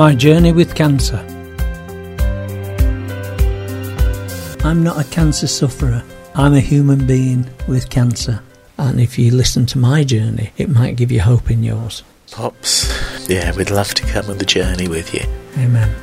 [0.00, 1.18] My journey with cancer.
[4.64, 6.02] I'm not a cancer sufferer.
[6.34, 8.42] I'm a human being with cancer.
[8.78, 12.02] And if you listen to my journey, it might give you hope in yours.
[12.30, 15.26] Pops, yeah, we'd love to come on the journey with you.
[15.58, 15.94] Amen.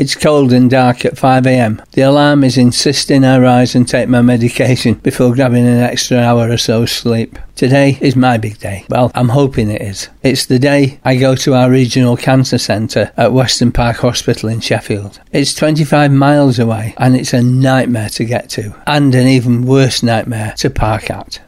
[0.00, 1.84] It's cold and dark at 5am.
[1.90, 6.48] The alarm is insisting I rise and take my medication before grabbing an extra hour
[6.48, 7.38] or so sleep.
[7.54, 8.86] Today is my big day.
[8.88, 10.08] Well, I'm hoping it is.
[10.22, 14.60] It's the day I go to our regional cancer centre at Weston Park Hospital in
[14.60, 15.20] Sheffield.
[15.32, 20.02] It's 25 miles away and it's a nightmare to get to, and an even worse
[20.02, 21.42] nightmare to park at.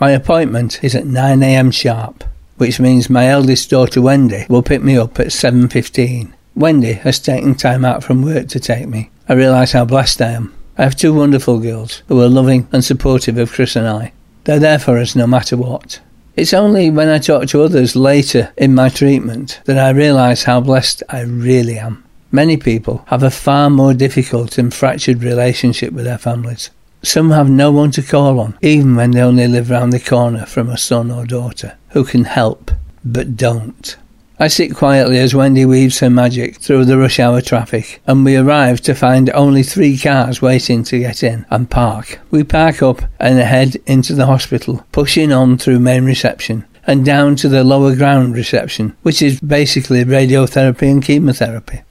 [0.00, 2.24] My appointment is at 9am sharp,
[2.56, 6.32] which means my eldest daughter Wendy will pick me up at 7.15.
[6.54, 9.10] Wendy has taken time out from work to take me.
[9.28, 10.54] I realise how blessed I am.
[10.76, 14.12] I have two wonderful girls who are loving and supportive of Chris and I.
[14.44, 16.00] They're there for us no matter what.
[16.34, 20.60] It's only when I talk to others later in my treatment that I realise how
[20.60, 22.04] blessed I really am.
[22.30, 26.70] Many people have a far more difficult and fractured relationship with their families.
[27.02, 30.46] Some have no one to call on, even when they only live round the corner
[30.46, 32.70] from a son or daughter, who can help,
[33.04, 33.96] but don't.
[34.38, 38.36] I sit quietly as Wendy weaves her magic through the rush hour traffic, and we
[38.36, 42.18] arrive to find only three cars waiting to get in and park.
[42.30, 47.36] We park up and head into the hospital, pushing on through main reception and down
[47.36, 51.82] to the lower ground reception, which is basically radiotherapy and chemotherapy.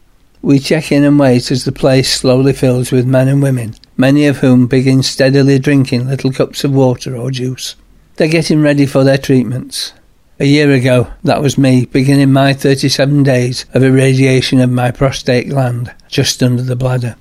[0.42, 4.26] We check in and wait as the place slowly fills with men and women, many
[4.26, 7.76] of whom begin steadily drinking little cups of water or juice.
[8.16, 9.94] They're getting ready for their treatments.
[10.42, 15.50] A year ago, that was me beginning my 37 days of irradiation of my prostate
[15.50, 17.16] gland just under the bladder.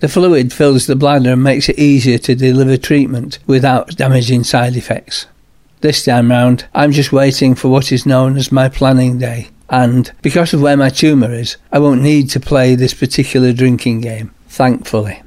[0.00, 4.74] The fluid fills the bladder and makes it easier to deliver treatment without damaging side
[4.74, 5.26] effects.
[5.82, 10.10] This time round, I'm just waiting for what is known as my planning day, and
[10.22, 14.32] because of where my tumour is, I won't need to play this particular drinking game,
[14.48, 15.20] thankfully.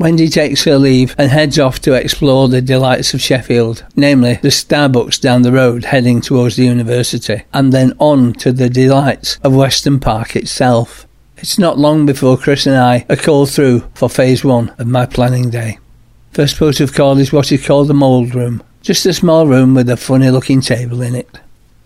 [0.00, 4.48] Wendy takes her leave and heads off to explore the delights of Sheffield, namely the
[4.48, 9.54] Starbucks down the road heading towards the university, and then on to the delights of
[9.54, 11.06] Weston Park itself.
[11.36, 15.04] It's not long before Chris and I are called through for phase one of my
[15.04, 15.78] planning day.
[16.32, 19.74] First port of call is what is called the mould room, just a small room
[19.74, 21.40] with a funny looking table in it.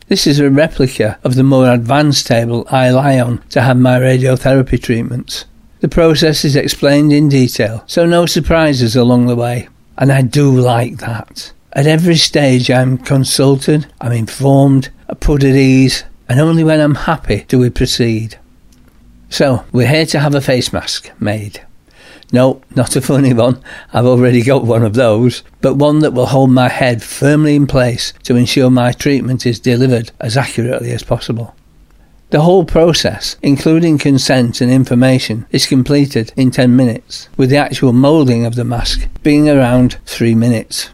[0.06, 3.98] This is a replica of the more advanced table I lie on to have my
[3.98, 5.46] radiotherapy treatments.
[5.84, 9.68] The process is explained in detail, so no surprises along the way.
[9.98, 11.52] And I do like that.
[11.74, 16.94] At every stage, I'm consulted, I'm informed, I'm put at ease, and only when I'm
[16.94, 18.38] happy do we proceed.
[19.28, 21.60] So, we're here to have a face mask made.
[22.32, 23.62] No, not a funny one.
[23.92, 27.66] I've already got one of those, but one that will hold my head firmly in
[27.66, 31.54] place to ensure my treatment is delivered as accurately as possible.
[32.30, 37.92] The whole process, including consent and information, is completed in 10 minutes, with the actual
[37.92, 40.90] moulding of the mask being around 3 minutes.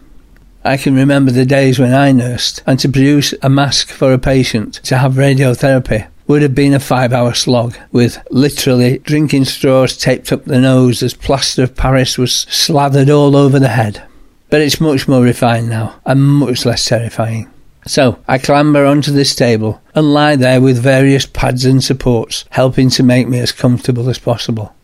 [0.65, 4.19] I can remember the days when I nursed, and to produce a mask for a
[4.19, 9.97] patient to have radiotherapy would have been a five hour slog, with literally drinking straws
[9.97, 14.03] taped up the nose as plaster of Paris was slathered all over the head.
[14.51, 17.51] But it's much more refined now, and much less terrifying.
[17.87, 22.91] So I clamber onto this table and lie there with various pads and supports, helping
[22.91, 24.75] to make me as comfortable as possible.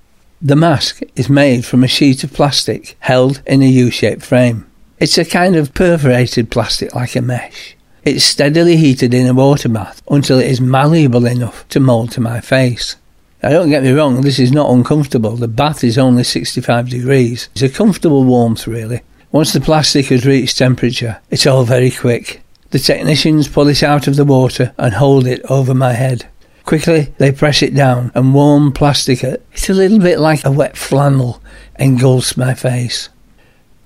[0.40, 4.66] The mask is made from a sheet of plastic held in a U shaped frame.
[4.98, 7.76] It's a kind of perforated plastic like a mesh.
[8.04, 12.20] It's steadily heated in a water bath until it is malleable enough to mould to
[12.20, 12.96] my face.
[13.42, 15.36] Now, don't get me wrong, this is not uncomfortable.
[15.36, 17.48] The bath is only 65 degrees.
[17.52, 19.02] It's a comfortable warmth, really.
[19.32, 22.42] Once the plastic has reached temperature, it's all very quick.
[22.70, 26.28] The technicians pull it out of the water and hold it over my head.
[26.64, 30.50] Quickly, they press it down, and warm plastic, uh, it's a little bit like a
[30.50, 31.40] wet flannel,
[31.78, 33.08] engulfs my face.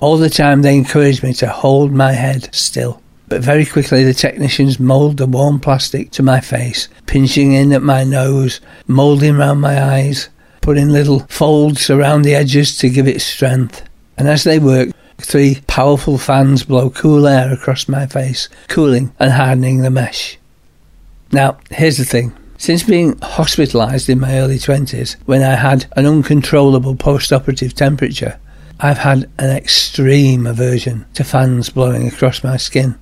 [0.00, 3.02] All the time, they encourage me to hold my head still.
[3.28, 7.82] But very quickly, the technicians mould the warm plastic to my face, pinching in at
[7.82, 10.30] my nose, moulding round my eyes,
[10.62, 13.84] putting little folds around the edges to give it strength.
[14.16, 14.88] And as they work,
[15.20, 20.38] Three powerful fans blow cool air across my face, cooling and hardening the mesh.
[21.30, 22.32] Now, here's the thing.
[22.58, 28.38] Since being hospitalised in my early 20s, when I had an uncontrollable post operative temperature,
[28.80, 32.98] I've had an extreme aversion to fans blowing across my skin.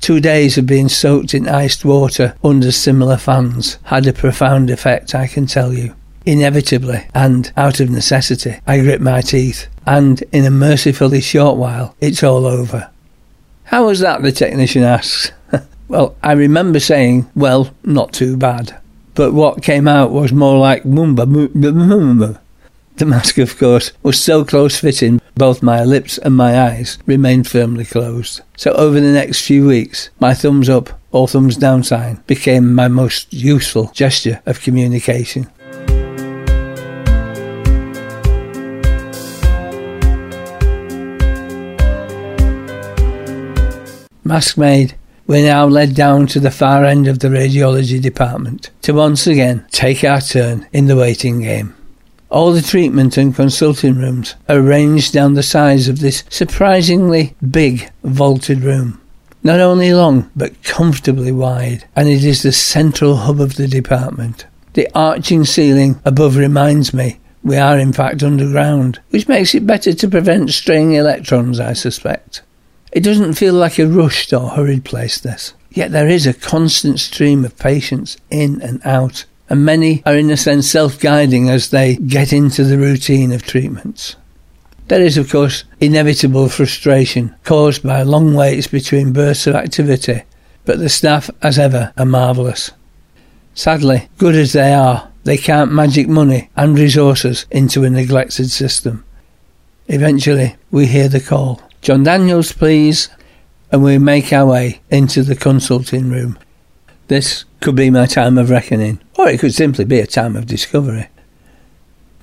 [0.00, 5.14] Two days of being soaked in iced water under similar fans had a profound effect,
[5.14, 5.94] I can tell you.
[6.26, 11.94] Inevitably, and out of necessity, I grit my teeth, and in a mercifully short while,
[12.00, 12.90] it's all over.
[13.64, 14.22] How was that?
[14.22, 15.30] the technician asks.
[15.88, 18.76] Well, I remember saying, well, not too bad.
[19.14, 21.26] But what came out was more like mumba.
[21.26, 22.40] mumba.
[22.96, 27.46] The mask, of course, was so close fitting, both my lips and my eyes remained
[27.46, 28.40] firmly closed.
[28.56, 32.88] So over the next few weeks, my thumbs up or thumbs down sign became my
[32.88, 35.46] most useful gesture of communication.
[44.26, 44.96] Mask made,
[45.28, 49.64] we're now led down to the far end of the radiology department to once again
[49.70, 51.76] take our turn in the waiting game.
[52.28, 57.88] All the treatment and consulting rooms are arranged down the sides of this surprisingly big
[58.02, 59.00] vaulted room.
[59.44, 64.44] Not only long, but comfortably wide, and it is the central hub of the department.
[64.72, 69.92] The arching ceiling above reminds me we are in fact underground, which makes it better
[69.94, 72.42] to prevent straying electrons, I suspect.
[72.96, 75.52] It doesn't feel like a rushed or hurried place, this.
[75.70, 80.30] Yet there is a constant stream of patients in and out, and many are in
[80.30, 84.16] a sense self guiding as they get into the routine of treatments.
[84.88, 90.22] There is, of course, inevitable frustration caused by long waits between bursts of activity,
[90.64, 92.70] but the staff, as ever, are marvellous.
[93.54, 99.04] Sadly, good as they are, they can't magic money and resources into a neglected system.
[99.86, 101.60] Eventually, we hear the call.
[101.86, 103.08] John Daniels, please.
[103.70, 106.36] And we make our way into the consulting room.
[107.06, 110.46] This could be my time of reckoning, or it could simply be a time of
[110.46, 111.06] discovery.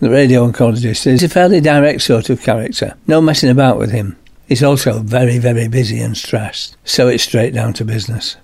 [0.01, 4.17] The radio oncologist is a fairly direct sort of character, no messing about with him.
[4.49, 8.35] He's also very, very busy and stressed, so it's straight down to business.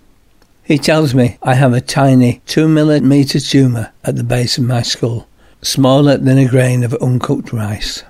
[0.64, 4.84] He tells me I have a tiny 2 millimeter tumour at the base of my
[4.84, 5.28] skull,
[5.62, 8.04] smaller than a grain of uncooked rice.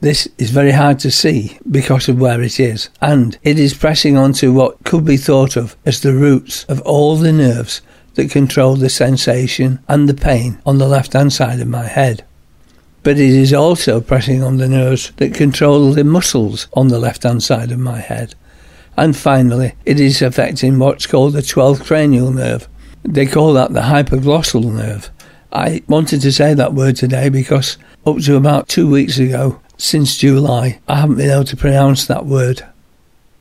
[0.00, 4.14] This is very hard to see because of where it is, and it is pressing
[4.14, 7.80] onto what could be thought of as the roots of all the nerves
[8.14, 12.24] that control the sensation and the pain on the left hand side of my head.
[13.04, 17.22] But it is also pressing on the nerves that control the muscles on the left
[17.22, 18.34] hand side of my head.
[18.98, 22.68] And finally, it is affecting what's called the 12th cranial nerve.
[23.02, 25.10] They call that the hypoglossal nerve.
[25.52, 30.16] I wanted to say that word today because up to about two weeks ago, since
[30.16, 32.66] July, I haven't been able to pronounce that word.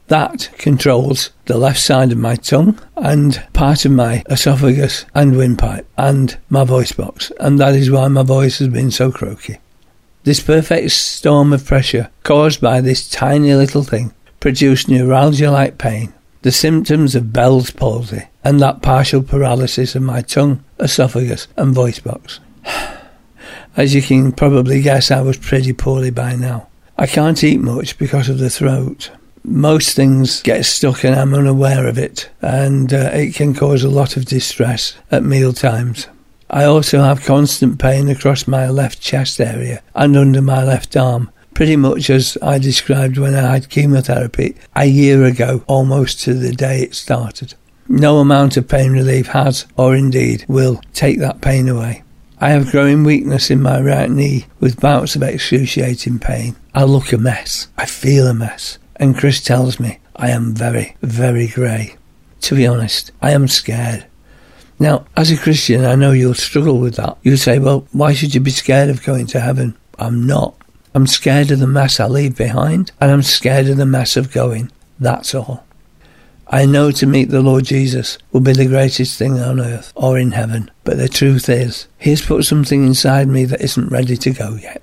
[0.07, 5.87] That controls the left side of my tongue and part of my esophagus and windpipe
[5.97, 9.57] and my voice box, and that is why my voice has been so croaky.
[10.23, 16.13] This perfect storm of pressure caused by this tiny little thing produced neuralgia like pain,
[16.43, 21.99] the symptoms of Bell's palsy, and that partial paralysis of my tongue, esophagus, and voice
[21.99, 22.39] box.
[23.77, 26.67] As you can probably guess, I was pretty poorly by now.
[26.97, 29.11] I can't eat much because of the throat.
[29.43, 33.89] Most things get stuck and I'm unaware of it, and uh, it can cause a
[33.89, 36.07] lot of distress at meal times.
[36.49, 41.29] I also have constant pain across my left chest area and under my left arm,
[41.53, 46.53] pretty much as I described when I had chemotherapy a year ago, almost to the
[46.53, 47.55] day it started.
[47.89, 52.04] No amount of pain relief has, or indeed will, take that pain away.
[52.39, 56.57] I have growing weakness in my right knee with bouts of excruciating pain.
[56.73, 57.69] I look a mess.
[57.77, 58.77] I feel a mess.
[58.97, 61.95] And Chris tells me I am very, very grey.
[62.41, 64.05] To be honest, I am scared.
[64.79, 67.17] Now, as a Christian, I know you'll struggle with that.
[67.23, 69.77] You'll say, well, why should you be scared of going to heaven?
[69.97, 70.55] I'm not.
[70.93, 74.33] I'm scared of the mess I leave behind, and I'm scared of the mess of
[74.33, 74.71] going.
[74.99, 75.65] That's all.
[76.47, 80.17] I know to meet the Lord Jesus will be the greatest thing on earth or
[80.19, 84.15] in heaven, but the truth is, He has put something inside me that isn't ready
[84.17, 84.81] to go yet.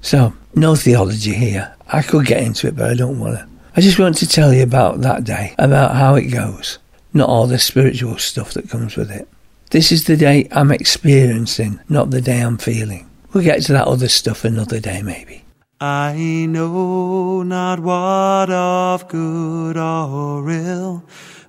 [0.00, 1.74] So, no theology here.
[1.88, 3.46] I could get into it, but I don't want to.
[3.76, 6.78] I just want to tell you about that day, about how it goes,
[7.12, 9.28] not all the spiritual stuff that comes with it.
[9.70, 13.10] This is the day I'm experiencing, not the day I'm feeling.
[13.32, 15.44] We'll get to that other stuff another day, maybe.
[15.80, 21.04] I know not what of good or ill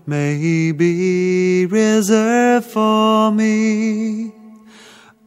[0.06, 4.34] may be reserved for me.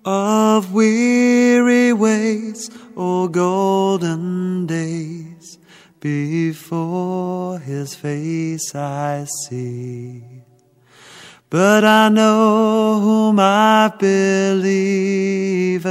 [0.04, 5.58] Of weary ways or golden days
[6.00, 10.22] before his face I see.
[11.48, 15.86] But I know whom I believe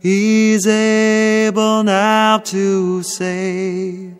[0.00, 4.14] He's able now to save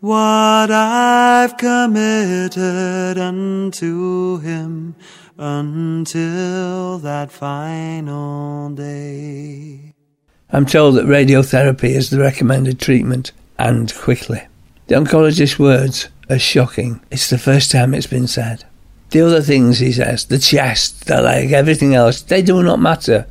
[0.00, 4.94] what I've committed unto Him
[5.38, 9.94] until that final day.
[10.50, 14.42] I'm told that radiotherapy is the recommended treatment and quickly.
[14.88, 17.00] The oncologist's words are shocking.
[17.10, 18.64] It's the first time it's been said.
[19.10, 23.26] The other things, he says, the chest, the leg, everything else, they do not matter.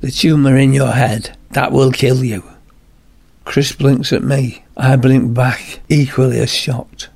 [0.00, 2.42] The tumour in your head, that will kill you.
[3.44, 4.64] Chris blinks at me.
[4.76, 7.08] I blink back, equally as shocked.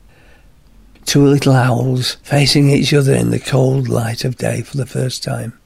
[1.05, 5.23] Two little owls facing each other in the cold light of day for the first
[5.23, 5.59] time.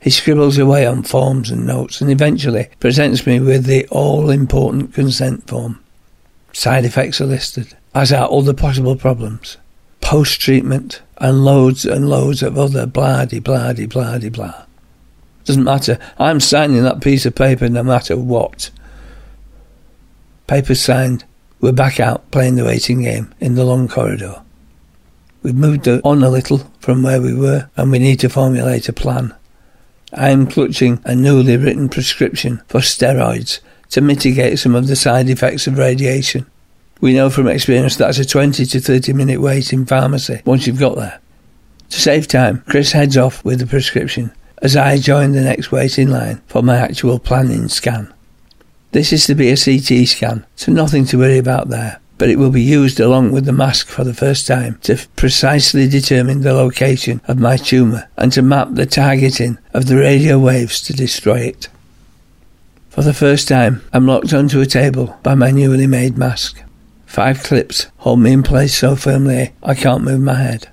[0.00, 4.92] He scribbles away on forms and notes and eventually presents me with the all important
[4.92, 5.80] consent form.
[6.52, 9.56] Side effects are listed, as are all the possible problems.
[10.00, 14.64] Post treatment, and loads and loads of other blah de blah de blah de blah.
[15.44, 15.98] Doesn't matter.
[16.18, 18.70] I'm signing that piece of paper no matter what.
[20.46, 21.24] Paper signed.
[21.60, 24.42] We're back out playing the waiting game in the long corridor.
[25.42, 28.94] We've moved on a little from where we were, and we need to formulate a
[28.94, 29.34] plan.
[30.12, 33.60] I'm clutching a newly written prescription for steroids
[33.90, 36.46] to mitigate some of the side effects of radiation.
[37.00, 40.78] We know from experience that's a 20 to 30 minute wait in pharmacy once you've
[40.78, 41.20] got there.
[41.90, 46.08] To save time, Chris heads off with the prescription as I join the next waiting
[46.08, 48.12] line for my actual planning scan.
[48.92, 52.38] This is to be a CT scan, so nothing to worry about there but it
[52.38, 56.52] will be used along with the mask for the first time to precisely determine the
[56.52, 61.40] location of my tumour and to map the targeting of the radio waves to destroy
[61.40, 61.68] it.
[62.90, 66.62] For the first time, I'm locked onto a table by my newly made mask.
[67.06, 70.68] Five clips hold me in place so firmly I can't move my head.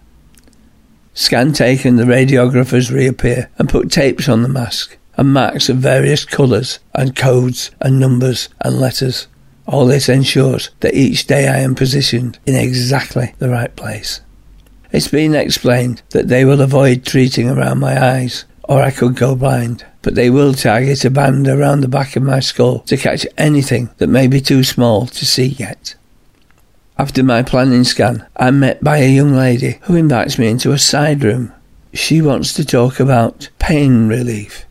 [1.14, 6.24] Scan taken, the radiographers reappear and put tapes on the mask and marks of various
[6.24, 9.28] colours and codes and numbers and letters.
[9.68, 14.22] All this ensures that each day I am positioned in exactly the right place.
[14.92, 19.36] It's been explained that they will avoid treating around my eyes, or I could go
[19.36, 23.26] blind, but they will target a band around the back of my skull to catch
[23.38, 25.96] anything that may be too small to see yet.
[27.02, 30.78] After my planning scan, I'm met by a young lady who invites me into a
[30.78, 31.52] side room.
[31.96, 34.66] She wants to talk about pain relief.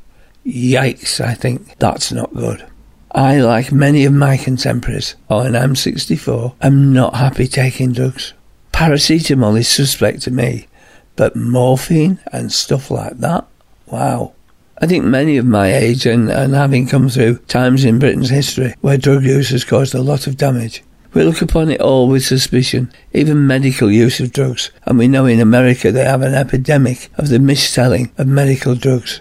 [0.46, 1.76] Yikes, I think.
[1.80, 2.64] That's not good.
[3.10, 8.32] I, like many of my contemporaries, or an M64, am not happy taking drugs.
[8.72, 10.68] Paracetamol is suspect to me,
[11.16, 13.44] but morphine and stuff like that?
[13.86, 14.34] Wow.
[14.80, 18.76] I think many of my age and, and having come through times in Britain's history
[18.82, 22.24] where drug use has caused a lot of damage, we look upon it all with
[22.24, 27.10] suspicion, even medical use of drugs, and we know in America they have an epidemic
[27.18, 29.20] of the mis-selling of medical drugs.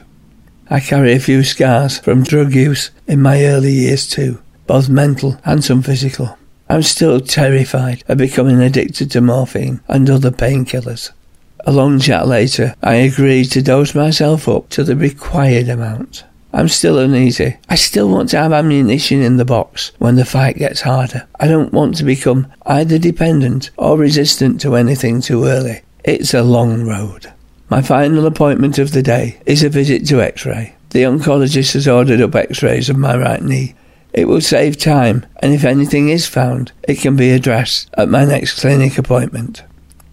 [0.69, 5.39] I carry a few scars from drug use in my early years too, both mental
[5.43, 6.38] and some physical.
[6.69, 11.12] I'm still terrified of becoming addicted to morphine and other painkillers.
[11.65, 16.24] A long chat later, I agreed to dose myself up to the required amount.
[16.51, 17.57] I'm still uneasy.
[17.69, 21.27] I still want to have ammunition in the box when the fight gets harder.
[21.39, 25.81] I don't want to become either dependent or resistant to anything too early.
[26.03, 27.31] It's a long road.
[27.69, 30.75] My final appointment of the day is a visit to X-ray.
[30.89, 33.75] The oncologist has ordered up X-rays of my right knee.
[34.11, 38.25] It will save time, and if anything is found, it can be addressed at my
[38.25, 39.61] next clinic appointment.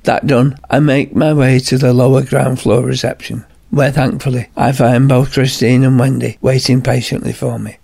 [0.03, 4.73] That done, I make my way to the lower ground floor reception, where thankfully I
[4.73, 7.79] find both Christine and Wendy waiting patiently for me.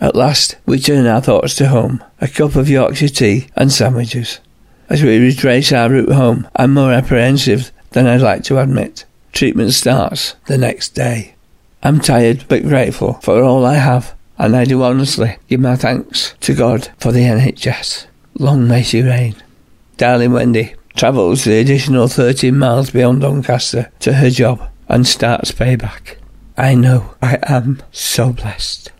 [0.00, 4.40] At last, we turn our thoughts to home, a cup of Yorkshire tea and sandwiches.
[4.88, 9.04] As we retrace our route home, I'm more apprehensive than I'd like to admit.
[9.32, 11.34] Treatment starts the next day.
[11.82, 16.34] I'm tired but grateful for all I have, and I do honestly give my thanks
[16.40, 18.06] to God for the NHS.
[18.38, 19.34] Long may she reign.
[19.96, 26.16] Darling Wendy travels the additional 13 miles beyond Doncaster to her job and starts payback.
[26.56, 28.90] I know I am so blessed.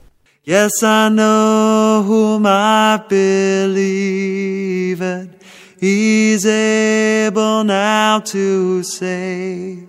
[0.45, 5.39] Yes, I know whom I believe, and
[5.81, 9.89] He's able now to save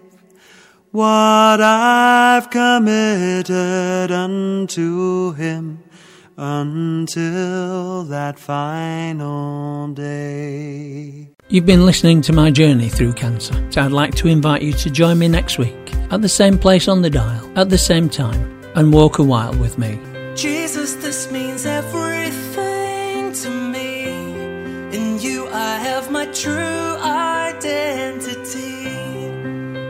[0.91, 5.84] what I've committed unto him
[6.38, 11.29] until that final day.
[11.48, 14.91] You've been listening to my journey through cancer, so I'd like to invite you to
[14.91, 18.62] join me next week at the same place on the dial, at the same time,
[18.75, 20.00] and walk a while with me.
[20.36, 24.04] Jesus, this means everything to me.
[24.98, 28.70] In you, I have my true identity.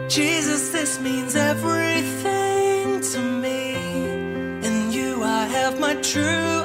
[0.09, 3.75] Jesus, this means everything to me.
[4.67, 6.58] In you, I have my true